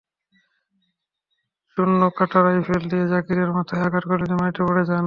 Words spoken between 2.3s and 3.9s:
rifle দিয়ে জাকিরের মাথায়